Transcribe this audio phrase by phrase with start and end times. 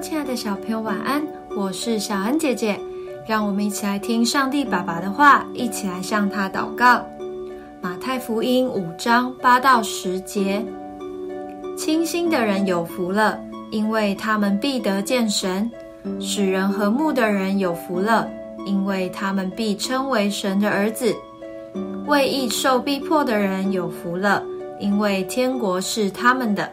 [0.00, 1.20] 亲爱的小朋友，晚安！
[1.56, 2.78] 我是小恩姐姐，
[3.26, 7.04] 让我们一起来听上帝爸爸的话，一起来向他祷告。
[7.80, 10.64] 马太福音五章八到十节：
[11.76, 13.40] 清心的人有福了，
[13.72, 15.68] 因为他们必得见神；
[16.20, 18.28] 使人和睦的人有福了，
[18.64, 21.12] 因为他们必称为神的儿子；
[22.06, 24.44] 为义受逼迫的人有福了，
[24.78, 26.70] 因为天国是他们的。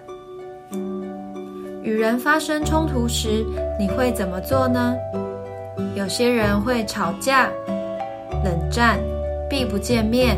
[1.86, 3.46] 与人发生冲突时，
[3.80, 4.96] 你会怎么做呢？
[5.94, 7.48] 有些人会吵架、
[8.44, 8.98] 冷战、
[9.48, 10.36] 避不见面，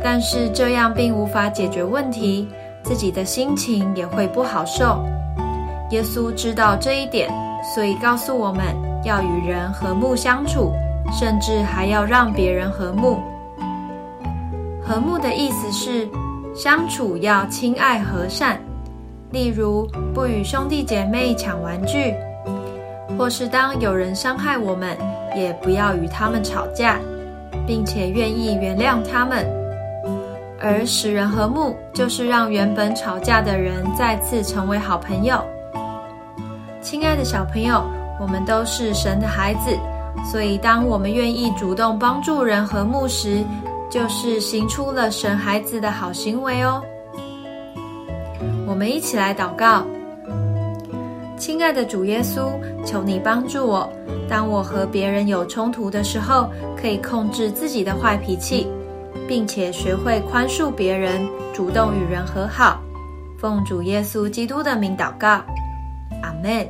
[0.00, 2.48] 但是这样并无法解决问题，
[2.84, 5.04] 自己的心情也会不好受。
[5.90, 7.28] 耶稣知道这一点，
[7.74, 8.62] 所以告诉我们
[9.04, 10.72] 要与人和睦相处，
[11.12, 13.18] 甚至还要让别人和睦。
[14.80, 16.08] 和睦的意思是
[16.54, 18.56] 相处要亲爱和善。
[19.30, 22.14] 例如，不与兄弟姐妹抢玩具，
[23.16, 24.96] 或是当有人伤害我们，
[25.36, 26.98] 也不要与他们吵架，
[27.64, 29.46] 并且愿意原谅他们。
[30.60, 35.40] 而使人和睦，就是让原本吵架的人再次成为好朋友。
[36.82, 37.84] 亲爱的小朋友，
[38.20, 39.78] 我们都是神的孩子，
[40.24, 43.44] 所以当我们愿意主动帮助人和睦时，
[43.88, 46.82] 就是行出了神孩子的好行为哦。
[48.66, 49.84] 我们一起来祷告，
[51.36, 52.50] 亲爱的主耶稣，
[52.84, 53.88] 求你帮助我，
[54.28, 58.66] 当我和别人有冲突的时候，可以控制自己的坏脾气，
[59.26, 62.80] 并且学会宽恕别人，主动与人和好。
[63.38, 65.42] 奉主耶稣基督的名祷告，
[66.22, 66.66] 阿门。